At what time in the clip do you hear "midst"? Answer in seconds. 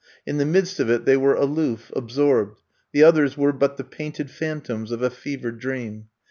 0.47-0.79